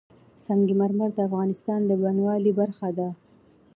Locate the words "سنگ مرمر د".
0.45-1.19